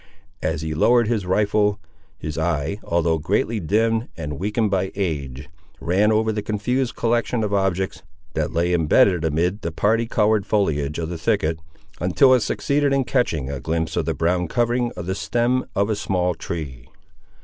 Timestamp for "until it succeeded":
11.99-12.93